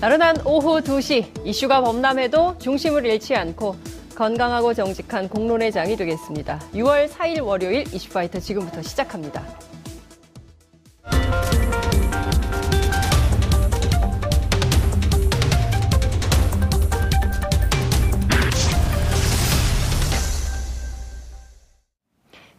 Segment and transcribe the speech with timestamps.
[0.00, 3.76] 나른한 오후 2시 이슈가 범람해도 중심을 잃지 않고
[4.14, 6.58] 건강하고 정직한 공론의 장이 되겠습니다.
[6.72, 9.44] 6월 4일 월요일 이슈파이터 지금부터 시작합니다.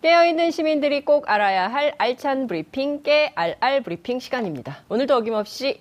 [0.04, 4.84] 깨어있는 시민들이 꼭 알아야 할 알찬 브리핑, 깨알알 브리핑 시간입니다.
[4.90, 5.80] 오늘도 어김없이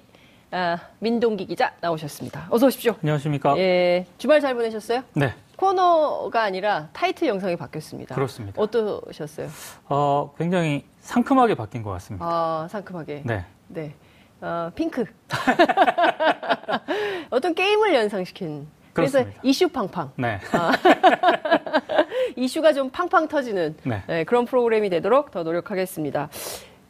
[0.53, 2.49] 아, 민동기 기자 나오셨습니다.
[2.51, 2.97] 어서 오십시오.
[3.03, 3.57] 안녕하십니까?
[3.59, 5.05] 예, 주말 잘 보내셨어요?
[5.15, 8.15] 네, 코너가 아니라 타이틀 영상이 바뀌었습니다.
[8.17, 8.61] 그렇습니다.
[8.61, 9.49] 어떠셨어요?
[9.89, 12.27] 어, 굉장히 상큼하게 바뀐 것 같습니다.
[12.27, 13.23] 아, 상큼하게.
[13.25, 13.95] 네, 네.
[14.41, 15.05] 어, 핑크.
[17.31, 18.67] 어떤 게임을 연상시킨.
[18.93, 19.25] 그래서.
[19.45, 20.11] 이슈 팡팡.
[20.17, 20.41] 네,
[22.37, 24.03] 이슈가 좀 팡팡 터지는 네.
[24.09, 26.29] 네, 그런 프로그램이 되도록 더 노력하겠습니다.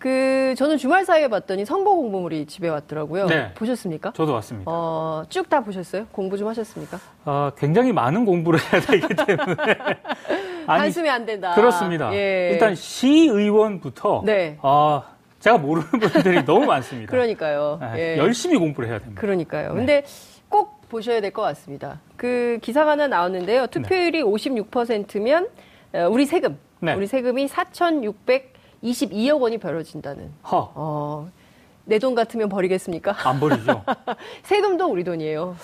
[0.01, 3.27] 그 저는 주말 사이에 봤더니 선거 공보물이 집에 왔더라고요.
[3.27, 3.53] 네.
[3.55, 4.13] 보셨습니까?
[4.15, 4.71] 저도 왔습니다.
[4.73, 6.07] 어, 쭉 다 보셨어요?
[6.11, 6.99] 공부 좀 하셨습니까?
[7.27, 9.77] 어, 굉장히 많은 공부를 해야 되기 때문에.
[10.67, 11.55] 아니, 한숨이 안 된다.
[11.55, 12.13] 그렇습니다.
[12.15, 12.51] 예.
[12.53, 14.57] 일단 시의원부터 네.
[14.63, 15.03] 어,
[15.39, 17.11] 제가 모르는 분들이 너무 많습니다.
[17.11, 17.79] 그러니까요.
[17.81, 18.17] 네, 예.
[18.19, 19.21] 열심히 공부를 해야 됩니다.
[19.21, 19.75] 그러니까요.
[19.75, 20.05] 근데
[20.49, 22.01] 꼭 보셔야 될 것 같습니다.
[22.17, 23.67] 그 기사가 하나 나왔는데요.
[23.67, 25.49] 투표율이 56%면
[26.11, 26.95] 우리 세금, 네.
[26.95, 27.49] 우리 세금이
[28.83, 30.31] 4,622억 원이 벌어진다는.
[30.51, 31.29] 허, 어,
[31.85, 33.17] 내 돈 같으면 버리겠습니까?
[33.29, 33.83] 안 버리죠.
[34.45, 35.57] 세금도 우리 돈이에요.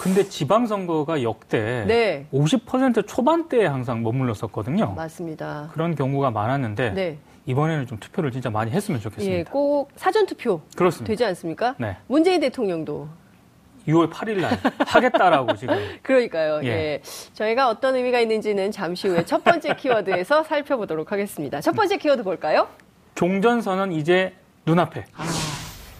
[0.00, 2.26] 근데 지방선거가 역대 네.
[2.32, 4.92] 50% 초반대에 항상 머물렀었거든요.
[4.94, 5.70] 맞습니다.
[5.72, 7.18] 그런 경우가 많았는데 네.
[7.46, 9.38] 이번에는 좀 투표를 진짜 많이 했으면 좋겠습니다.
[9.38, 11.06] 예, 꼭 사전 투표 그렇습니다.
[11.08, 11.74] 되지 않습니까?
[11.78, 11.96] 네.
[12.08, 13.08] 문재인 대통령도
[13.88, 16.60] 6월 8일 날 하겠다라고 지금 그러니까요.
[16.64, 16.68] 예.
[16.68, 17.02] 예.
[17.34, 21.60] 저희가 어떤 의미가 있는지는 잠시 후에 첫 번째 키워드에서 살펴보도록 하겠습니다.
[21.60, 22.66] 첫 번째 키워드 볼까요?
[23.14, 24.32] 종전선언 이제
[24.66, 25.04] 눈앞에.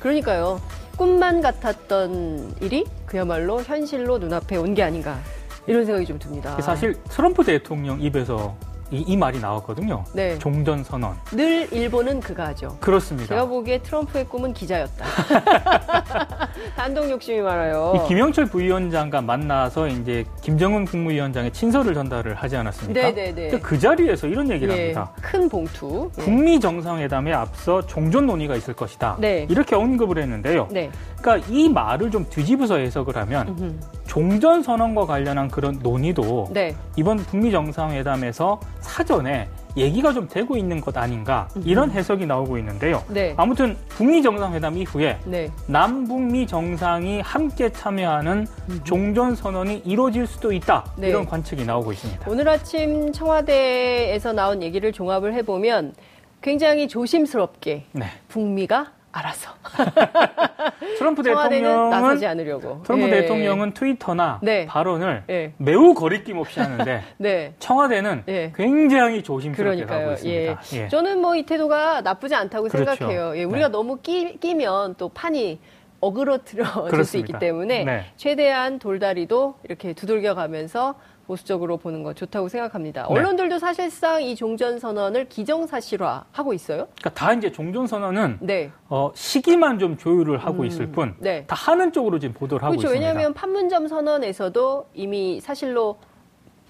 [0.00, 0.60] 그러니까요.
[0.96, 5.18] 꿈만 같았던 일이 그야말로 현실로 눈앞에 온 게 아닌가.
[5.66, 6.60] 이런 생각이 좀 듭니다.
[6.60, 8.54] 사실 트럼프 대통령 입에서
[8.90, 10.04] 이, 이 말이 나왔거든요.
[10.12, 10.38] 네.
[10.38, 11.16] 종전 선언.
[11.32, 12.76] 늘 일본은 그가 하죠.
[12.80, 13.28] 그렇습니다.
[13.28, 15.04] 제가 보기에 트럼프의 꿈은 기자였다.
[16.76, 17.94] 단독 욕심이 많아요.
[17.96, 23.00] 이 김영철 부위원장과 만나서 이제 김정은 국무위원장의 친서를 전달을 하지 않았습니까?
[23.00, 23.48] 네네네.
[23.50, 25.12] 근데 그 자리에서 이런 얘기를 예, 합니다.
[25.20, 26.10] 큰 봉투.
[26.18, 26.22] 예.
[26.22, 29.16] 북미 정상회담에 앞서 종전 논의가 있을 것이다.
[29.18, 29.46] 네.
[29.48, 30.68] 이렇게 언급을 했는데요.
[30.70, 30.90] 네.
[31.20, 33.74] 그러니까 이 말을 좀 뒤집어서 해석을 하면 음흠.
[34.06, 36.74] 종전 선언과 관련한 그런 논의도 네.
[36.96, 43.02] 이번 북미 정상회담에서 사전에 얘기가 좀 되고 있는 것 아닌가 이런 해석이 나오고 있는데요.
[43.08, 43.34] 네.
[43.36, 45.50] 아무튼 북미 정상회담 이후에 네.
[45.66, 48.46] 남북미 정상이 함께 참여하는
[48.84, 51.08] 종전 선언이 이루어질 수도 있다 네.
[51.08, 52.30] 이런 관측이 나오고 있습니다.
[52.30, 55.94] 오늘 아침 청와대에서 나온 얘기를 종합을 해보면
[56.40, 58.04] 굉장히 조심스럽게 네.
[58.28, 59.50] 북미가 알아서
[60.98, 62.82] 트럼프 청와대는 나서지 대통령은 않으려고.
[62.82, 63.10] 트럼프 예.
[63.10, 64.66] 대통령은 트위터나 네.
[64.66, 65.52] 발언을 예.
[65.58, 67.54] 매우 거리낌 없이 하는데 네.
[67.58, 68.52] 청와대는 예.
[68.56, 70.10] 굉장히 조심스럽게 그러니까요.
[70.24, 70.52] 예.
[70.52, 70.84] 있습니다.
[70.84, 70.88] 예.
[70.88, 72.94] 저는 뭐 이 태도가 나쁘지 않다고 그렇죠.
[72.94, 73.36] 생각해요.
[73.36, 73.72] 예, 우리가 네.
[73.72, 75.58] 너무 끼, 끼면 또 판이
[76.00, 77.16] 어그러뜨려질 수.
[77.18, 78.04] 있기 때문에 네.
[78.16, 80.94] 최대한 돌다리도 이렇게 두들겨 가면서
[81.26, 83.06] 보수적으로 보는 거 좋다고 생각합니다.
[83.08, 83.14] 네.
[83.14, 86.88] 언론들도 사실상 이 종전 선언을 기정사실화 하고 있어요.
[86.98, 88.70] 그러니까 다 이제 종전 선언은 네.
[88.88, 91.46] 어, 시기만 좀 조율을 하고 있을 뿐, 다 네.
[91.48, 92.88] 하는 쪽으로 지금 보도를 하고 그렇죠.
[92.88, 93.06] 있습니다.
[93.08, 95.96] 왜냐하면 판문점 선언에서도 이미 사실로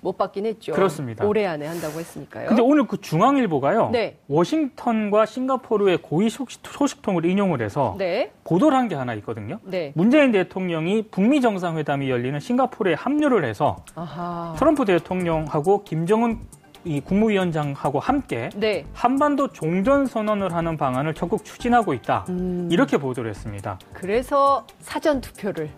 [0.05, 0.73] 못 받긴 했죠.
[0.73, 1.25] 그렇습니다.
[1.25, 2.49] 올해 안에 한다고 했으니까요.
[2.49, 4.19] 근데 오늘 그 중앙일보가요, 네.
[4.29, 8.31] 워싱턴과 싱가포르의 고위 소식, 소식통을 인용을 해서 네.
[8.45, 9.61] 보도를 한 게 하나 있거든요.
[9.63, 9.93] 네.
[9.95, 14.55] 문재인 대통령이 북미 정상회담이 열리는 싱가포르에 합류를 해서 아하.
[14.59, 16.39] 트럼프 대통령하고 김정은
[16.85, 18.85] 이 국무위원장하고 함께 네.
[18.93, 22.27] 한반도 종전 선언을 하는 방안을 적극 추진하고 있다.
[22.29, 22.69] 음.
[22.71, 23.79] 이렇게 보도를 했습니다.
[23.95, 25.71] 그래서 사전 투표를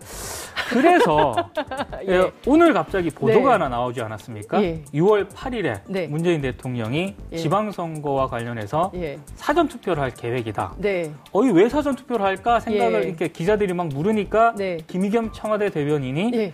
[0.68, 1.34] 그래서
[2.08, 2.12] 예.
[2.12, 3.52] 예, 오늘 갑자기 보도가 네.
[3.52, 4.62] 하나 나오지 않았습니까?
[4.62, 4.82] 예.
[4.94, 6.06] 6월 8일에 네.
[6.06, 7.36] 문재인 대통령이 예.
[7.36, 9.18] 지방선거와 관련해서 예.
[9.34, 10.74] 사전 투표를 할 계획이다.
[10.78, 11.12] 네.
[11.32, 13.08] 어이 왜 사전 투표를 할까 생각을 예.
[13.08, 14.78] 이렇게 기자들이 막 물으니까 네.
[14.86, 16.52] 김의겸 청와대 대변인이 예.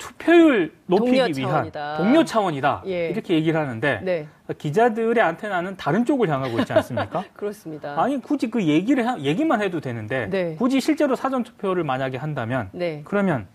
[0.00, 1.96] 투표율 높이기 동료 위한 차원이다.
[1.98, 3.10] 동료 차원이다 예.
[3.10, 4.26] 이렇게 얘기를 하는데 네.
[4.56, 7.22] 기자들의 안테나는 다른 쪽을 향하고 있지 않습니까?
[7.34, 8.00] 그렇습니다.
[8.02, 10.56] 아니 굳이 그 얘기를 하- 얘기만 해도 되는데 네.
[10.58, 13.02] 굳이 실제로 사전 투표를 만약에 한다면 네.
[13.04, 13.46] 그러면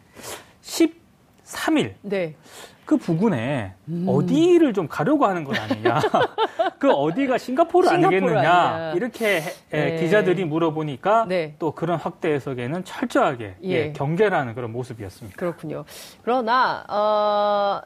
[0.62, 2.36] 13일 네.
[2.86, 4.06] 그 부근에 음.
[4.08, 6.00] 어디를 좀 가려고 하는 것 아니냐.
[6.78, 8.52] 그 어디가 싱가포르, 싱가포르 아니겠느냐.
[8.52, 8.94] 아니냐.
[8.94, 9.42] 이렇게
[9.72, 9.96] 네.
[9.98, 11.56] 기자들이 물어보니까 네.
[11.58, 13.70] 또 그런 확대 해석에는 철저하게 예.
[13.70, 15.36] 예, 경계라는 그런 모습이었습니다.
[15.38, 15.84] 그렇군요.
[16.22, 17.82] 그러나 어,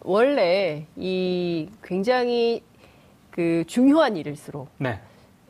[0.00, 2.62] 원래 이 굉장히
[3.30, 5.00] 그 중요한 일일수록 네.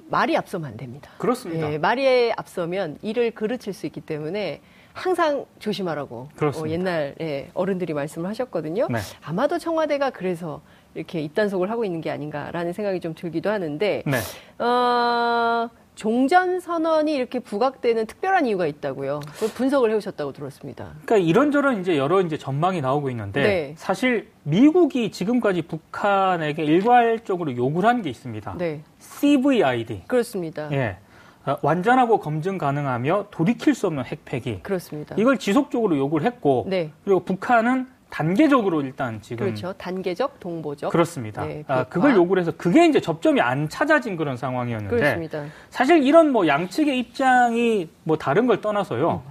[0.08, 1.10] 말이 앞서면 안 됩니다.
[1.18, 1.72] 그렇습니다.
[1.72, 4.62] 예, 말이 앞서면 일을 그르칠 수 있기 때문에
[5.04, 6.68] 항상 조심하라고 그렇습니다.
[6.68, 8.86] 어, 옛날에 어른들이 말씀을 하셨거든요.
[8.88, 8.98] 네.
[9.24, 10.62] 아마도 청와대가 그래서
[10.94, 14.64] 이렇게 입단속을 하고 있는 게 아닌가라는 생각이 좀 들기도 하는데 네.
[14.64, 19.20] 어, 종전 선언이 이렇게 부각되는 특별한 이유가 있다고요.
[19.38, 20.92] 그 분석을 해오셨다고 들었습니다.
[21.04, 23.74] 그러니까 이런저런 이제 여러 이제 전망이 나오고 있는데 네.
[23.76, 28.56] 사실 미국이 지금까지 북한에게 일괄적으로 요구를 한 게 있습니다.
[28.58, 30.02] 네, CVID.
[30.06, 30.68] 그렇습니다.
[30.72, 30.98] 예.
[31.46, 34.60] 어, 완전하고 검증 가능하며 돌이킬 수 없는 핵폐기.
[34.62, 35.14] 그렇습니다.
[35.18, 39.72] 이걸 지속적으로 요구를 했고 네, 그리고 북한은 단계적으로 일단 지금 그렇죠.
[39.76, 40.92] 단계적, 동보적.
[40.92, 41.44] 그렇습니다.
[41.44, 41.84] 네, 아.
[41.84, 45.44] 그걸 요구를 해서 그게 이제 접점이 안 찾아진 그런 상황이었는데 그렇습니다.
[45.68, 49.22] 사실 이런 뭐 양측의 입장이 뭐 다른 걸 떠나서요.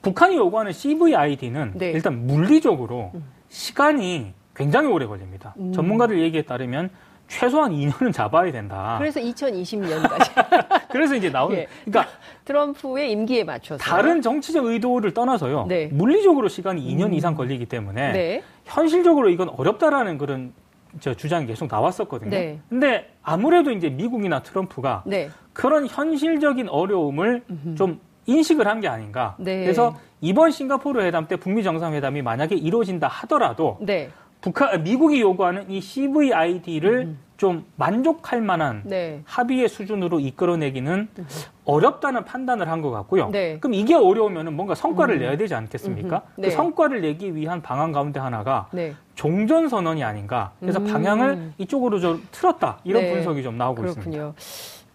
[0.00, 1.72] 북한이 요구하는 CVID는 음.
[1.74, 1.90] 네.
[1.90, 3.12] 일단 물리적으로
[3.48, 5.54] 시간이 굉장히 오래 걸립니다.
[5.58, 5.72] 음.
[5.72, 6.90] 전문가들 얘기에 따르면
[7.28, 8.96] 최소한 2년은 잡아야 된다.
[8.98, 10.30] 그래서 2020년까지
[10.90, 11.66] 그래서 이제 나오는 예.
[11.84, 12.12] 그러니까
[12.44, 15.66] 트럼프의 임기에 맞춰서 다른 정치적 의도를 떠나서요.
[15.66, 15.86] 네.
[15.86, 17.14] 물리적으로 시간이 2년 음.
[17.14, 20.52] 이상 걸리기 때문에 네, 현실적으로 이건 어렵다라는 그런
[21.00, 22.30] 저 주장이 계속 나왔었거든요.
[22.30, 22.60] 네.
[22.68, 27.42] 근데 아무래도 이제 미국이나 트럼프가 네, 그런 현실적인 어려움을
[27.76, 29.34] 좀 인식을 한 게 아닌가.
[29.38, 29.62] 네.
[29.64, 34.08] 그래서 이번 싱가포르 회담 때 북미 정상회담이 만약에 이루어진다 하더라도 네,
[34.44, 41.08] 북한 미국이 요구하는 이 CVID를 좀 만족할 만한 네, 합의의 수준으로 이끌어내기는
[41.64, 43.30] 어렵다는 판단을 한 것 같고요.
[43.30, 43.58] 네.
[43.58, 46.16] 그럼 이게 어려우면 뭔가 성과를 내야 되지 않겠습니까?
[46.16, 46.40] 음흠.
[46.42, 46.48] 네.
[46.48, 48.92] 그 성과를 내기 위한 방안 가운데 하나가 네.
[49.14, 50.52] 종전 선언이 아닌가.
[50.60, 50.84] 그래서 음.
[50.88, 52.80] 방향을 이쪽으로 좀 틀었다.
[52.84, 53.12] 이런 네.
[53.14, 54.10] 분석이 좀 나오고 있습니다.
[54.10, 54.34] 그렇군요.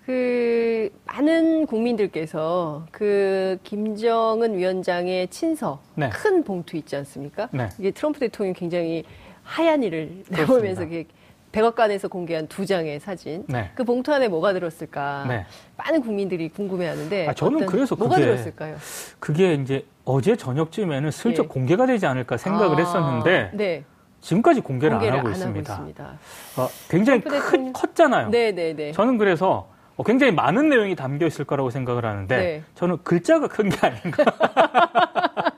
[0.06, 6.10] 그 많은 국민들께서 그 김정은 위원장의 친서 네.
[6.10, 7.50] 큰 봉투 있지 않습니까?
[7.52, 7.70] 네.
[7.80, 9.04] 이게 트럼프 대통령이 굉장히
[9.50, 10.24] 하얀 이를.
[10.30, 10.86] 내보면서
[11.52, 13.44] 백악관에서 공개한 두 장의 사진.
[13.48, 13.72] 네.
[13.74, 15.26] 그 봉투 안에 뭐가 들었을까?
[15.28, 15.46] 네.
[15.78, 18.76] 많은 국민들이 궁금해하는데 아, 저는 그래서 뭐가 그게 들었을까요?
[19.20, 21.48] 그게 이제 어제 저녁쯤에는 슬쩍 예.
[21.48, 23.84] 공개가 되지 않을까 생각을 아, 했었는데 네.
[24.22, 25.74] 지금까지 공개를, 공개를 안 하고 안 있습니다.
[25.74, 26.20] 하고 있습니다.
[26.58, 28.30] 어, 굉장히 대통령- 컸잖아요.
[28.30, 28.92] 네, 네, 네.
[28.92, 32.64] 저는 그래서 어, 굉장히 많은 내용이 담겨 있을 거라고 생각을 하는데 네.
[32.76, 34.24] 저는 글자가 큰 게 아닌가.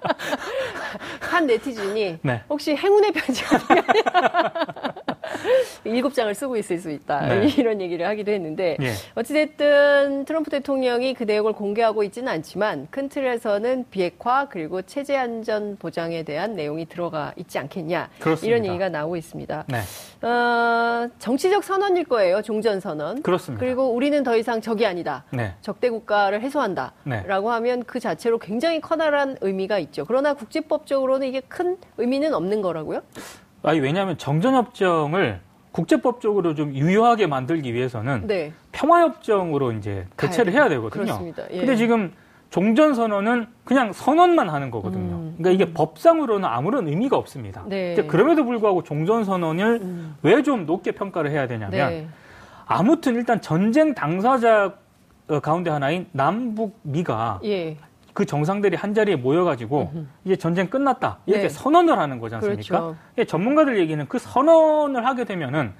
[1.41, 2.43] 한 네티즌이 네.
[2.49, 3.57] 혹시 행운의 편지가
[5.83, 7.47] 일곱 장을 쓰고 있을 수 있다 네.
[7.57, 8.93] 이런 얘기를 하기도 했는데 예.
[9.15, 16.23] 어찌됐든 트럼프 대통령이 그 내용을 공개하고 있지는 않지만 큰 틀에서는 비핵화 그리고 체제 안전 보장에
[16.23, 18.47] 대한 내용이 들어가 있지 않겠냐 그렇습니다.
[18.47, 19.65] 이런 얘기가 나오고 있습니다.
[19.67, 20.27] 네.
[20.27, 23.21] 어, 정치적 선언일 거예요 종전 선언.
[23.21, 23.63] 그렇습니다.
[23.63, 25.23] 그리고 우리는 더 이상 적이 아니다.
[25.31, 25.53] 네.
[25.61, 26.93] 적대 국가를 해소한다.
[27.03, 27.23] 네.
[27.25, 30.05] 라고 하면 그 자체로 굉장히 커다란 의미가 있죠.
[30.05, 33.01] 그러나 국제법적으로는 이게 큰 의미는 없는 거라고요?
[33.63, 35.39] 아니 왜냐하면 정전협정을
[35.71, 38.51] 국제법적으로 좀 유효하게 만들기 위해서는 네.
[38.71, 41.03] 평화협정으로 이제 대체를 해야 되거든요.
[41.03, 41.43] 그렇습니다.
[41.51, 41.59] 예.
[41.59, 42.11] 근데 지금
[42.49, 45.15] 종전 선언은 그냥 선언만 하는 거거든요.
[45.15, 47.63] 음, 그러니까 이게 법상으로는 아무런 의미가 없습니다.
[47.67, 47.95] 네.
[48.07, 50.15] 그럼에도 불구하고 종전 선언을 음.
[50.21, 52.07] 왜좀 높게 평가를 해야 되냐면 네.
[52.65, 54.73] 아무튼 일단 전쟁 당사자
[55.29, 57.77] 어, 가운데 하나인 남북 미가 예.
[58.13, 59.91] 그 정상들이 한 자리에 모여가지고
[60.25, 61.49] 이제 전쟁 끝났다 이렇게 네.
[61.49, 62.79] 선언을 하는 거지 않습니까?
[62.79, 62.97] 그렇죠.
[63.17, 65.73] 예, 전문가들 얘기는 그 선언을 하게 되면은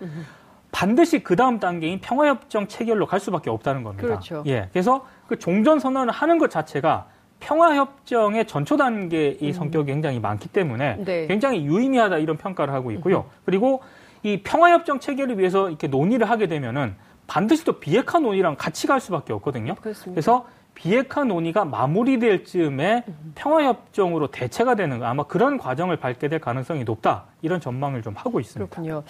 [0.71, 4.07] 반드시 그 다음 단계인 평화협정 체결로 갈 수밖에 없다는 겁니다.
[4.07, 4.43] 그렇죠.
[4.47, 7.07] 예, 그래서 그 종전 선언을 하는 것 자체가
[7.41, 11.05] 평화협정의 전초 단계의 성격이 굉장히 많기 때문에 음.
[11.05, 11.27] 네.
[11.27, 13.25] 굉장히 유의미하다 이런 평가를 하고 있고요.
[13.45, 13.81] 그리고
[14.23, 16.95] 이 평화협정 체결을 위해서 이렇게 논의를 하게 되면은
[17.27, 19.75] 반드시 또 비핵화 논의랑 같이 갈 수밖에 없거든요.
[19.75, 20.11] 그렇습니다.
[20.11, 20.45] 그래서
[20.81, 23.03] 비핵화 논의가 마무리될 즈음에
[23.35, 28.67] 평화협정으로 대체가 되는 아마 그런 과정을 밟게 될 가능성이 높다 이런 전망을 좀 하고 있습니다.
[28.67, 29.03] 그렇군요.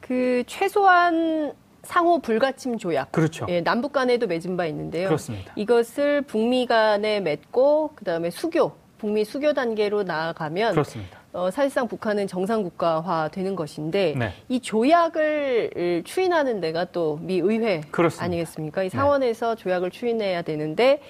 [0.00, 1.52] 그 최소한
[1.84, 3.12] 상호 불가침 조약.
[3.12, 3.46] 그렇죠.
[3.48, 5.06] 예, 남북 간에도 맺은 바 있는데요.
[5.06, 5.52] 그렇습니다.
[5.54, 11.21] 이것을 북미 간에 맺고 그다음에 수교 북미 수교 단계로 나아가면 그렇습니다.
[11.32, 14.32] 어, 사실상 북한은 정상 국가화 되는 것인데 네.
[14.50, 18.24] 이 조약을 추인하는 데가 또 미 의회 그렇습니다.
[18.24, 18.82] 아니겠습니까?
[18.82, 21.00] 이 상원에서 조약을 추인해야 되는데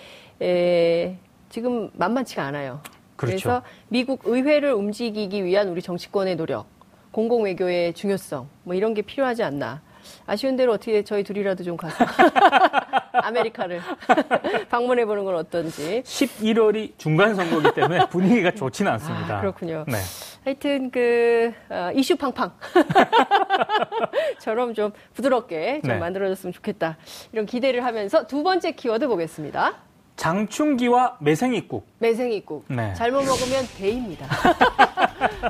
[0.40, 1.16] 에,
[1.50, 2.80] 지금 만만치가 않아요.
[3.16, 3.34] 그렇죠.
[3.34, 6.66] 래서 미국 의회를 움직이기 위한 우리 정치권의 노력,
[7.10, 9.80] 공공 외교의 중요성, 뭐 이런 게 필요하지 않나.
[10.26, 12.04] 아쉬운 대로 어떻게 저희 둘이라도 좀 가서
[13.12, 13.80] 아메리카를
[14.70, 16.02] 방문해 보는 건 어떤지.
[16.04, 19.38] 11월이 중간 선거이기 때문에 분위기가 좋지는 않습니다.
[19.38, 19.84] 아, 그렇군요.
[19.86, 19.98] 네.
[20.44, 22.52] 하여튼 그 어, 이슈 팡팡
[24.40, 25.98] 처럼 좀 부드럽게 좀 네.
[25.98, 26.96] 만들어졌으면 좋겠다.
[27.32, 29.74] 이런 기대를 하면서 두 번째 키워드 보겠습니다.
[30.16, 31.86] 장충기와 매생이국.
[31.98, 32.64] 매생이국.
[32.68, 32.92] 네.
[32.94, 34.26] 잘못 먹으면 배입니다.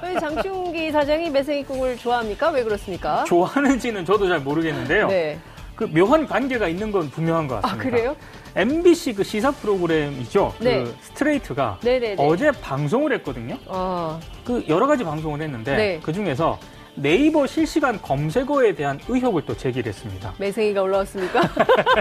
[0.03, 2.51] 왜 장충기 사장이 매생이국을 좋아합니까?
[2.51, 3.25] 왜 그렇습니까?
[3.25, 5.09] 좋아하는지는 저도 잘 모르겠는데요.
[5.09, 5.39] 네.
[5.83, 7.91] 그 묘한 관계가 있는 건 분명한 것 아, 같습니다.
[7.91, 8.17] 그래요?
[8.55, 10.55] MBC 그 시사 프로그램이죠.
[10.61, 10.85] 네.
[10.85, 12.17] 그 스트레이트가 네네네.
[12.19, 13.59] 어제 방송을 했거든요.
[13.67, 16.01] 어, 그 여러 가지 방송을 했는데 네.
[16.01, 16.59] 그 중에서
[16.95, 20.35] 네이버 실시간 검색어에 대한 의혹을 또 제기를 했습니다.
[20.39, 21.41] 매생이가 올라왔습니까?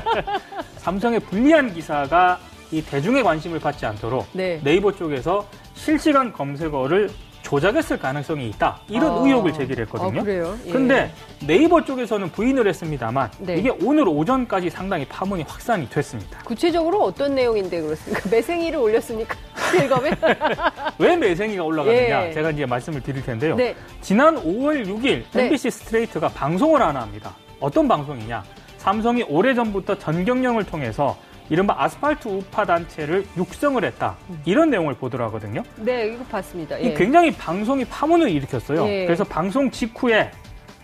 [0.77, 2.39] 삼성의 불리한 기사가
[2.71, 4.59] 이 대중의 관심을 받지 않도록 네.
[4.63, 7.09] 네이버 쪽에서 실시간 검색어를
[7.51, 8.79] 조작했을 가능성이 있다.
[8.87, 9.25] 이런 아.
[9.25, 10.21] 의혹을 제기를 했거든요.
[10.21, 10.57] 아, 그래요?
[10.67, 10.71] 예.
[10.71, 11.11] 근데
[11.45, 13.55] 네이버 쪽에서는 부인을 했습니다만 네.
[13.57, 16.39] 이게 오늘 오전까지 상당히 파문이 확산이 됐습니다.
[16.45, 18.21] 구체적으로 어떤 내용인데 그렇습니까?
[18.31, 19.35] 매생이를 올렸습니까?
[19.69, 20.11] 실검에?
[20.97, 22.27] 왜 매생이가 올라가느냐?
[22.27, 22.31] 예.
[22.31, 23.57] 제가 이제 말씀을 드릴 텐데요.
[23.57, 23.75] 네.
[23.99, 25.43] 지난 5월 6일 네.
[25.43, 27.35] MBC 스트레이트가 방송을 하나 합니다.
[27.59, 28.45] 어떤 방송이냐?
[28.77, 31.17] 삼성이 오래전부터 전경련을 통해서
[31.51, 34.15] 이른바 아스팔트 우파 단체를 육성을 했다.
[34.45, 35.61] 이런 내용을 보도록 하거든요.
[35.75, 36.77] 네, 이거 봤습니다.
[36.77, 36.93] 이 예.
[36.93, 38.87] 굉장히 방송이 파문을 일으켰어요.
[38.87, 39.05] 예.
[39.05, 40.31] 그래서 방송 직후에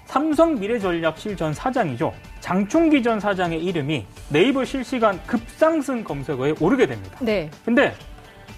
[0.08, 2.14] 삼성 미래전략실 전 사장이죠.
[2.42, 7.18] 장충기 전 사장의 이름이 네이버 실시간 급상승 검색어에 오르게 됩니다.
[7.22, 7.94] 네, 근데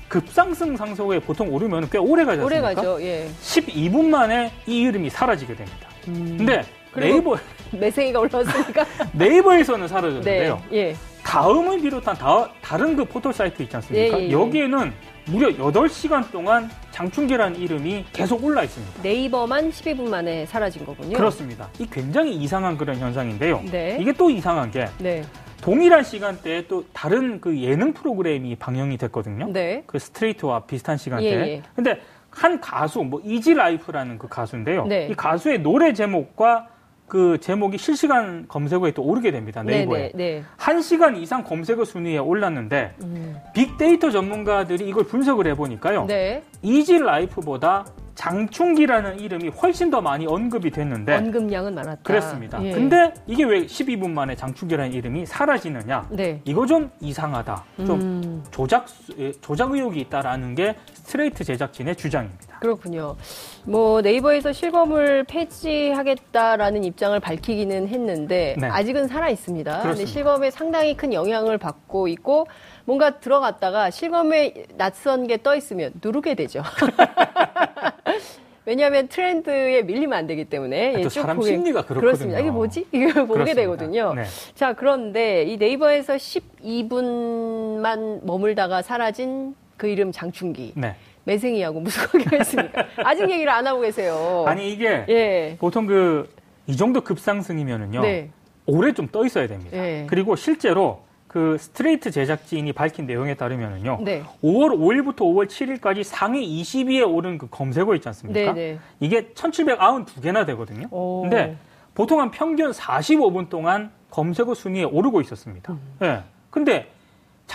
[0.08, 2.82] 급상승 상속에 보통 오르면 꽤 오래 가지 오래 않습니까?
[2.82, 3.04] 가죠.
[3.04, 3.28] 예.
[3.40, 5.88] 12분 만에 이 이름이 사라지게 됩니다.
[6.04, 6.64] 근데 음.
[6.92, 7.38] 그리고- 네이버
[7.78, 8.84] 매생이가 올라왔으니까.
[9.14, 10.62] 네이버에서는 네, 사라졌는데요.
[10.74, 10.96] 예.
[11.24, 14.18] 다음을 비롯한 다, 다른 그 포털 사이트 있지 않습니까?
[14.18, 14.32] 예, 예, 예.
[14.32, 14.94] 여기에는
[15.26, 19.04] 무려 8시간 동안 장충기라는 이름이 계속 올라 있습니다.
[19.04, 21.16] 네이버만 12분 만에 사라진 거군요.
[21.16, 21.70] 그렇습니다.
[21.78, 23.64] 이 굉장히 이상한 그런 현상인데요.
[23.72, 23.98] 네.
[24.00, 25.24] 이게 또 이상한 게 네,
[25.62, 29.52] 동일한 시간대에 또 다른 그 예능 프로그램이 방영이 됐거든요.
[29.52, 29.84] 네.
[29.86, 31.32] 그 스트레이트와 비슷한 시간대에.
[31.32, 31.62] 예, 예.
[31.76, 34.86] 근데 한 가수, 뭐 Easy Life라는 그 가수인데요.
[34.86, 35.08] 네.
[35.12, 36.68] 이 가수의 노래 제목과
[37.10, 39.64] 그 제목이 실시간 검색어에 또 오르게 됩니다.
[39.64, 40.00] 네이버에.
[40.00, 43.36] 네, 네, 한 시간 이상 검색어 순위에 올랐는데 음.
[43.54, 46.06] 빅데이터 전문가들이 이걸 분석을 해 보니까요.
[46.06, 46.44] 네.
[46.62, 52.02] Easy Life보다 장충기라는 이름이 훨씬 더 많이 언급이 됐는데 언급량은 많았다.
[52.04, 52.62] 그렇습니다.
[52.64, 52.72] 예.
[52.74, 56.08] 근데 이게 왜 12분 만에 장충기라는 이름이 사라지느냐?
[56.12, 56.42] 네.
[56.44, 57.64] 이거 좀 이상하다.
[57.78, 58.86] 좀 음, 조작
[59.18, 62.49] 예, 조작 의혹이 있다라는 게 스트레이트 제작진의 주장입니다.
[62.60, 63.16] 그렇군요.
[63.64, 68.68] 뭐 네이버에서 실검을 폐지하겠다라는 입장을 밝히기는 했는데 네.
[68.68, 69.82] 아직은 살아 있습니다.
[69.82, 70.12] 그렇습니다.
[70.12, 72.48] 실검에 상당히 큰 영향을 받고 있고
[72.86, 76.64] 뭔가 들어갔다가 실검에 낯선 게 떠 있으면 누르게 되죠.
[78.66, 82.02] 왜냐하면 트렌드에 밀리면 안 되기 때문에 또 예, 쭉 사람 보게- 심리가 그렇거든요.
[82.02, 82.40] 그렇습니다.
[82.40, 82.88] 이게 뭐지?
[82.92, 83.62] 이걸 보게 그렇습니다.
[83.62, 84.14] 되거든요.
[84.14, 84.24] 네.
[84.54, 90.74] 자, 그런데 이 네이버에서 12분만 머물다가 사라진 그 이름 장충기.
[90.76, 90.96] 네.
[91.26, 92.86] 매생이하고 무슨 관계가 있습니까?
[93.04, 94.46] 아직 얘기를 안 하고 계세요.
[94.48, 95.56] 아니 이게 예.
[95.60, 98.02] 보통 그 이 정도 급상승이면은요.
[98.02, 98.30] 네.
[98.68, 99.76] 오래 좀 떠 있어야 됩니다.
[99.76, 100.06] 네.
[100.08, 104.00] 그리고 실제로 그 스트레이트 제작진이 밝힌 내용에 따르면은요.
[104.04, 104.22] 네.
[104.44, 108.54] 5월 5일부터 5월 7일까지 상위 20위에 오른 그 검색어 있지 않습니까?
[108.54, 108.80] 네, 네.
[109.00, 110.88] 이게 1792개나 되거든요.
[110.92, 111.22] 오.
[111.24, 111.58] 근데
[111.96, 115.74] 보통 한 평균 45분 동안 검색어 순위에 오르고 있었습니다.
[115.74, 115.80] 음.
[116.04, 116.20] 예.
[116.52, 116.92] 근데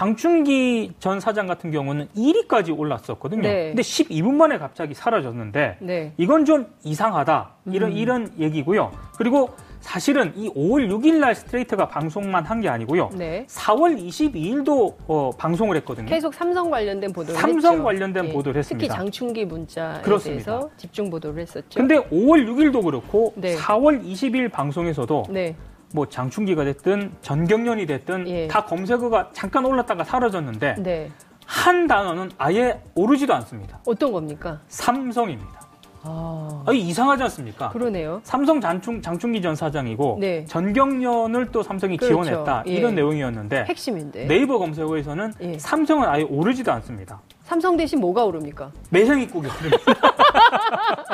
[0.04, 3.42] 장충기 전 사장 같은 경우는 1위까지 올랐었거든요.
[3.42, 3.68] 네.
[3.68, 6.12] 근데 12분 만에 갑자기 사라졌는데 네.
[6.16, 7.50] 이건 좀 이상하다.
[7.70, 7.96] 이런 음.
[7.96, 8.90] 이런 얘기고요.
[9.16, 13.10] 그리고 사실은 이 5월 6일 날 스트레이트가 방송만 한 게 아니고요.
[13.14, 13.46] 네.
[13.48, 16.06] 4월 22일도 어, 방송을 했거든요.
[16.08, 17.84] 계속 삼성 관련된 보도를 삼성 했죠.
[17.84, 18.86] 관련된 보도를 했습니다.
[18.88, 20.44] 특히 장충기 문자에 그렇습니다.
[20.44, 21.66] 대해서 집중 보도를 했었죠.
[21.78, 23.54] 근데 5월 6일도 그렇고 네.
[23.56, 25.54] 4월 20일 방송에서도 네.
[25.94, 28.48] 뭐 장충기가 됐든 전경련이 됐든 예.
[28.48, 31.08] 다 검색어가 잠깐 올랐다가 사라졌는데 네.
[31.46, 33.78] 한 단어는 아예 오르지도 않습니다.
[33.86, 34.58] 어떤 겁니까?
[34.66, 35.62] 삼성입니다.
[36.02, 36.64] 아.
[36.66, 37.68] 아, 이 이상하지 않습니까?
[37.68, 38.20] 그러네요.
[38.24, 40.44] 삼성 장충, 장충기 전 사장이고 네.
[40.46, 42.24] 전경련을 또 삼성이 그렇죠.
[42.24, 42.72] 지원했다 예.
[42.72, 44.26] 이런 내용이었는데 핵심인데.
[44.26, 45.58] 네이버 검색어에서는 예.
[45.60, 47.20] 삼성은 아예 오르지도 않습니다.
[47.44, 48.72] 삼성 대신 뭐가 오릅니까?
[48.90, 49.78] 매생이국이 오릅니다.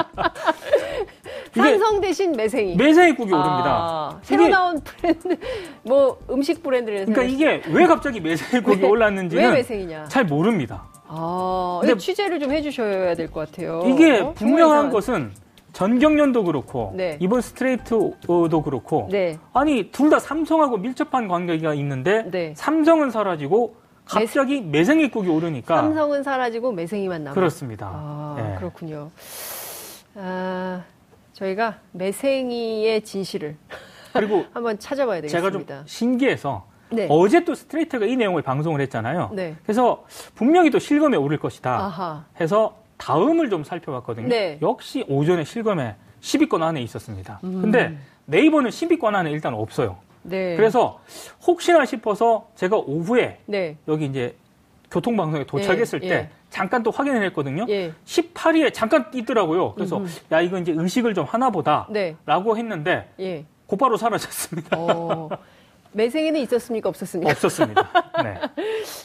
[1.54, 2.76] 삼성 대신 매생이.
[2.76, 4.18] 매생이 국이 아, 오릅니다.
[4.22, 5.36] 새로 이게- 나온 브랜드,
[5.82, 10.04] 뭐 음식 브랜드를 그러니까 이게 왜 갑자기 매생이 국이 왜- 올랐는지는 왜 매생이냐?
[10.06, 10.84] 잘 모릅니다.
[11.08, 13.82] 아, 근데- 취재를 좀 해주셔야 될 것 같아요.
[13.86, 14.32] 이게 어?
[14.34, 15.32] 분명한 것은
[15.72, 17.16] 전경련도 그렇고 네.
[17.20, 19.38] 이번 스트레이트도 그렇고 네.
[19.52, 22.52] 아니 둘 다 삼성하고 밀접한 관계가 있는데 네.
[22.56, 27.34] 삼성은 사라지고 갑자기 매생 이국이 오르니까 삼성은 사라지고 매생이만 남아.
[27.34, 27.88] 그렇습니다.
[27.92, 28.58] 아, 예.
[28.58, 29.10] 그렇군요.
[30.16, 30.82] 아,
[31.40, 33.56] 저희가 매생이의 진실을
[34.12, 35.82] 그리고 한번 찾아봐야 제가 좀 되겠습니다.
[35.86, 37.06] 신기해서 네.
[37.08, 39.30] 어제 또 스트레이트가 이 내용을 방송을 했잖아요.
[39.32, 39.56] 네.
[39.62, 40.04] 그래서
[40.34, 42.24] 분명히 또 실검에 오를 것이다 아하.
[42.40, 44.28] 해서 다음을 좀 살펴봤거든요.
[44.28, 44.58] 네.
[44.60, 47.40] 역시 오전에 실검에 10위권 안에 있었습니다.
[47.44, 47.62] 음.
[47.62, 49.96] 근데 네이버는 10위권 안에 일단 없어요.
[50.22, 50.56] 네.
[50.56, 51.00] 그래서
[51.46, 53.76] 혹시나 싶어서 제가 오후에 네.
[53.88, 54.36] 여기 이제
[54.90, 56.28] 교통방송에 도착했을 예, 때 예.
[56.50, 57.64] 잠깐 또 확인을 했거든요.
[57.68, 57.92] 예.
[58.04, 59.74] 18위에 잠깐 있더라고요.
[59.74, 60.10] 그래서 음흠.
[60.32, 62.16] 야 이거 이제 의식을 좀 하나 보다 네.
[62.26, 63.44] 라고 했는데 예.
[63.66, 64.76] 곧바로 사라졌습니다.
[64.76, 65.28] 어,
[65.92, 66.88] 매생이는 있었습니까?
[66.88, 67.30] 없었습니까?
[67.30, 67.90] 없었습니다.
[68.22, 68.34] 네.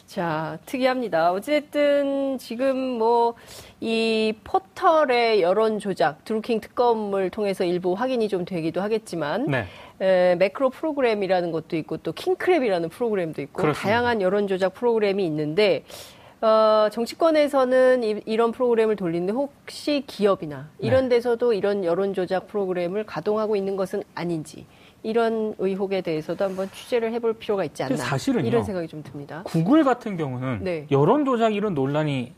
[0.07, 1.31] 자, 특이합니다.
[1.31, 3.35] 어쨌든 지금 뭐
[3.81, 9.65] 이 포털의 여론 조작, 드루킹 특검을 통해서 일부 확인이 좀 되기도 하겠지만 네.
[10.01, 13.81] 에, 매크로 프로그램이라는 것도 있고 또 킹크랩이라는 프로그램도 있고 그렇습니다.
[13.87, 15.83] 다양한 여론 조작 프로그램이 있는데
[16.45, 21.15] 어, 정치권에서는 이, 런 프로그램을 돌리는데 혹시 기업이나 이런 네.
[21.15, 24.67] 데서도 이런 여론 조작 프로그램을 가동하고 있는 것은 아닌지
[25.01, 28.47] 이런 의혹에 대해서도 한번 취재를 해볼 필요가 있지 않나 사실은요.
[28.47, 29.41] 이런 생각이 좀 듭니다.
[29.43, 30.85] 구글 같은 경우는 네.
[30.91, 32.33] 여론 조작 이런 논란이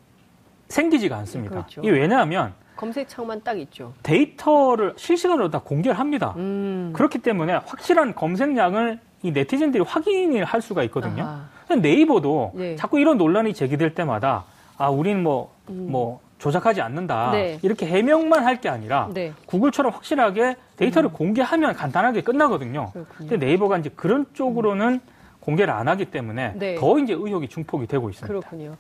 [0.70, 1.56] 생기지가 않습니다.
[1.56, 1.82] 그렇죠.
[1.82, 3.94] 이게 왜냐하면 검색창만 딱 있죠.
[4.04, 6.34] 데이터를 실시간으로 다 공개를 합니다.
[6.38, 6.94] 음.
[6.94, 11.26] 그렇기 때문에 확실한 검색량을 이 네티즌들이 확인을 할 수가 있거든요.
[11.26, 12.76] 근데 네이버도 네.
[12.76, 14.46] 자꾸 이런 논란이 제기될 때마다
[14.78, 17.32] 아, 우리는 뭐, 뭐, 조작하지 않는다.
[17.32, 17.32] 음.
[17.32, 17.60] 네.
[17.64, 19.34] 이렇게 해명만 할 게 아니라 네.
[19.48, 22.92] 구글처럼 확실하게 데이터를 공개하면 간단하게 끝나거든요.
[22.94, 23.30] 그렇군요.
[23.30, 25.00] 근데 네이버가 이제 그런 쪽으로는
[25.40, 26.76] 공개를 안 하기 때문에 네.
[26.76, 28.28] 더 이제 의혹이 중폭이 되고 있습니다.
[28.28, 28.76] 그렇군요.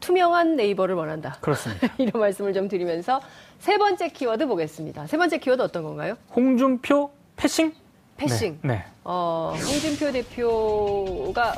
[0.00, 1.36] 투명한 네이버를 원한다.
[1.40, 1.88] 그렇습니다.
[1.98, 3.20] 이런 말씀을 좀 드리면서
[3.58, 5.06] 세 번째 키워드 보겠습니다.
[5.06, 6.16] 세 번째 키워드 어떤 건가요?
[6.34, 7.72] 홍준표 패싱?
[8.16, 8.58] 패싱.
[8.62, 8.74] 네.
[8.74, 8.84] 네.
[9.04, 11.54] 어, 홍준표 대표가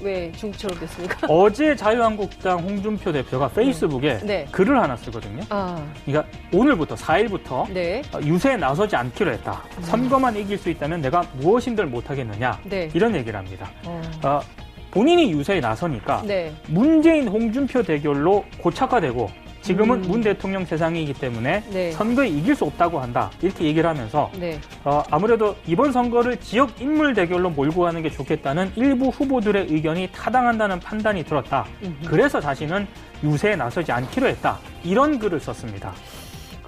[0.00, 1.26] 왜 중처럼 됐습니까?
[1.28, 4.46] 어제 자유한국당 홍준표 대표가 페이스북에 네.
[4.50, 5.42] 글을 하나 쓰거든요.
[5.48, 8.02] 아, 그러니까 오늘부터 4일부터 네.
[8.22, 9.62] 유세에 나서지 않기로 했다.
[9.82, 12.60] 선거만 이길 수 있다면 내가 무엇인들 못하겠느냐.
[12.64, 12.88] 네.
[12.94, 13.70] 이런 얘기를 합니다.
[13.84, 14.40] 어, 어,
[14.90, 16.52] 본인이 유세에 나서니까 네.
[16.68, 20.08] 문재인 홍준표 대결로 고착화되고 지금은 음.
[20.08, 21.90] 문 대통령 세상이기 때문에 네.
[21.90, 23.32] 선거에 이길 수 없다고 한다.
[23.42, 24.60] 이렇게 얘기를 하면서 네.
[24.84, 30.78] 어, 아무래도 이번 선거를 지역 인물 대결로 몰고 가는 게 좋겠다는 일부 후보들의 의견이 타당한다는
[30.78, 31.66] 판단이 들었다.
[31.82, 32.08] 음흠.
[32.08, 32.86] 그래서 자신은
[33.24, 34.58] 유세에 나서지 않기로 했다.
[34.84, 35.92] 이런 글을 썼습니다.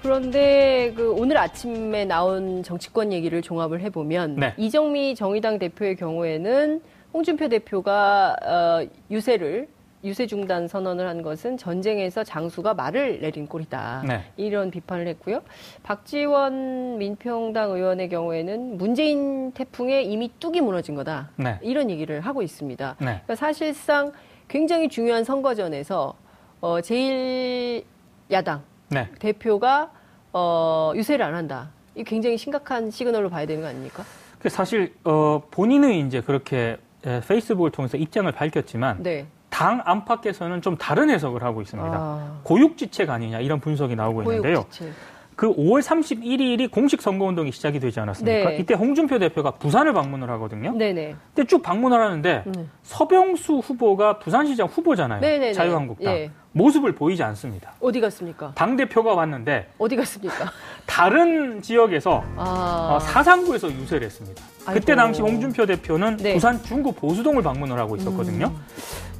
[0.01, 4.53] 그런데 그 오늘 아침에 나온 정치권 얘기를 종합을 해보면 네.
[4.57, 6.81] 이정미 정의당 대표의 경우에는
[7.13, 9.67] 홍준표 대표가 어, 유세를
[10.03, 14.03] 유세 중단 선언을 한 것은 전쟁에서 장수가 말을 내린 꼴이다.
[14.07, 14.23] 네.
[14.37, 15.41] 이런 비판을 했고요.
[15.83, 21.31] 박지원 민평당 의원의 경우에는 문재인 태풍에 이미 뚝이 무너진 거다.
[21.35, 21.59] 네.
[21.61, 22.95] 이런 얘기를 하고 있습니다.
[22.99, 23.05] 네.
[23.05, 24.13] 그러니까 사실상
[24.47, 26.13] 굉장히 중요한 선거전에서
[26.61, 27.83] 어, 제일
[28.31, 29.09] 야당 네.
[29.19, 29.91] 대표가
[30.31, 31.71] 어, 유세를 안 한다.
[31.95, 34.03] 이 굉장히 심각한 시그널로 봐야 되는 거 아닙니까?
[34.39, 39.25] 그 사실 어, 본인은 이제 그렇게 에, 페이스북을 통해서 입장을 밝혔지만 네.
[39.49, 41.91] 당 안팎에서는 좀 다른 해석을 하고 있습니다.
[41.93, 44.63] 아, 고육지책 아니냐 이런 분석이 나오고 있는데요.
[44.63, 44.93] 고육지책.
[45.39, 48.49] 그 5월 31일이 공식 선거운동이 시작이 되지 않았습니까?
[48.49, 48.57] 네.
[48.57, 50.73] 이때 홍준표 대표가 부산을 방문을 하거든요.
[50.73, 51.15] 네네.
[51.33, 52.69] 근데 쭉 방문을 하는데 음.
[52.83, 55.21] 서병수 후보가 부산시장 후보잖아요.
[55.21, 55.53] 네네네.
[55.53, 56.13] 자유한국당.
[56.13, 56.31] 예.
[56.51, 57.71] 모습을 보이지 않습니다.
[57.79, 58.51] 어디 갔습니까?
[58.53, 60.51] 당 대표가 왔는데 어디 갔습니까?
[60.85, 64.43] 다른 지역에서 아, 어, 사상구에서 유세를 했습니다.
[64.65, 64.95] 그때 아이고.
[64.95, 66.33] 당시 홍준표 대표는 네.
[66.33, 68.51] 부산 중구 보수동을 방문을 하고 있었거든요.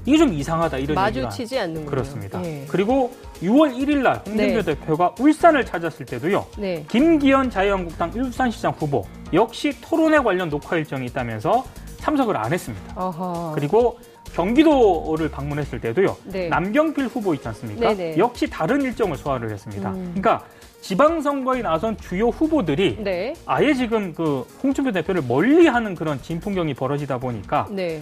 [0.09, 1.85] 이게 좀 이상하다 이런 얘기가 마주치지 않는군요.
[1.85, 2.43] 그렇습니다.
[2.43, 2.65] 예.
[2.67, 4.63] 그리고 6월 1일 날 홍준표 네.
[4.63, 6.47] 대표가 울산을 찾았을 때도요.
[6.57, 6.83] 네.
[6.89, 11.63] 김기현 자유한국당 울산시장 후보 역시 토론회 관련 녹화 일정이 있다면서
[11.97, 12.93] 참석을 안 했습니다.
[12.95, 13.51] 어허.
[13.53, 13.99] 그리고
[14.33, 16.17] 경기도를 방문했을 때도요.
[16.25, 16.49] 네.
[16.49, 17.93] 남경필 후보 있지 않습니까?
[17.93, 18.17] 네네.
[18.17, 19.91] 역시 다른 일정을 소화를 했습니다.
[19.91, 20.15] 음.
[20.15, 20.43] 그러니까
[20.81, 23.33] 지방선거에 나선 주요 후보들이 네.
[23.45, 28.01] 아예 지금 그 홍준표 대표를 멀리하는 그런 진풍경이 벌어지다 보니까 네.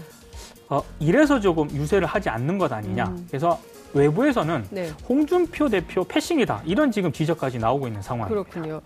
[0.70, 3.06] 어, 이래서 조금 유세를 하지 않는 것 아니냐.
[3.06, 3.26] 음.
[3.28, 3.60] 그래서
[3.94, 4.90] 외부에서는 네.
[5.08, 8.52] 홍준표 대표 패싱이다 이런 지금 지적까지 나오고 있는 상황입니다.
[8.52, 8.82] 그렇군요.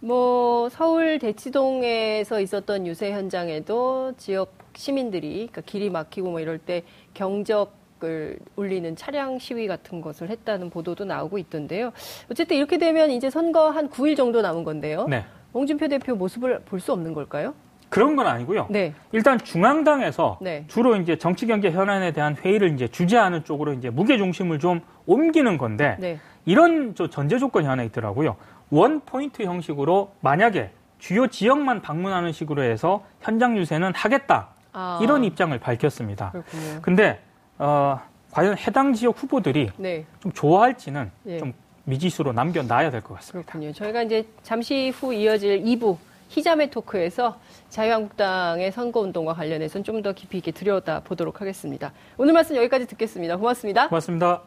[0.00, 7.76] 뭐 서울 대치동에서 있었던 유세 현장에도 지역 시민들이 그러니까 길이 막히고 뭐 이럴 때 경적
[8.04, 11.90] 을 울리는 차량 시위 같은 것을 했다는 보도도 나오고 있던데요.
[12.30, 15.08] 어쨌든 이렇게 되면 이제 선거 한 9일 정도 남은 건데요.
[15.08, 15.24] 네.
[15.52, 17.54] 홍준표 대표 모습을 볼 수 없는 걸까요?
[17.88, 18.66] 그런 건 아니고요.
[18.70, 18.92] 네.
[19.12, 20.64] 일단 중앙당에서 네.
[20.68, 25.56] 주로 이제 정치 경제 현안에 대한 회의를 이제 주재하는 쪽으로 이제 무게 중심을 좀 옮기는
[25.58, 26.18] 건데 네.
[26.44, 28.36] 이런 저 전제 조건이 하나 있더라고요.
[28.70, 35.56] 원 포인트 형식으로 만약에 주요 지역만 방문하는 식으로 해서 현장 유세는 하겠다 아, 이런 입장을
[35.58, 36.30] 밝혔습니다.
[36.32, 36.82] 그렇군요.
[36.82, 37.20] 근데
[37.58, 37.98] 어,
[38.32, 40.04] 과연 해당 지역 후보들이 네.
[40.20, 41.38] 좀 좋아할지는 예.
[41.38, 43.50] 좀 미지수로 남겨놔야 될 것 같습니다.
[43.50, 43.72] 그렇군요.
[43.72, 45.96] 저희가 이제 잠시 후 이어질 2부
[46.28, 47.38] 희자매 토크에서
[47.70, 51.92] 자유한국당의 선거운동과 관련해서는 좀 더 깊이 있게 들여다 보도록 하겠습니다.
[52.18, 53.36] 오늘 말씀 여기까지 듣겠습니다.
[53.36, 53.88] 고맙습니다.
[53.88, 54.42] 고맙습니다.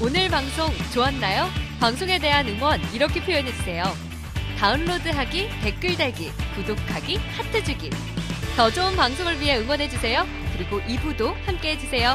[0.00, 1.46] 오늘 방송 좋았나요?
[1.80, 3.82] 방송에 대한 응원 이렇게 표현해주세요.
[4.58, 7.90] 다운로드하기, 댓글 달기, 구독하기, 하트 주기.
[8.56, 10.22] 더 좋은 방송을 위해 응원해주세요.
[10.56, 12.14] 그리고 2부도 함께 해주세요.